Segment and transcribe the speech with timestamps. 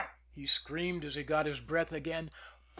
[0.33, 2.31] he screamed, as he got his breath again.